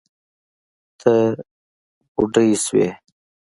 [0.99, 1.13] ته
[2.13, 2.87] بوډه شوې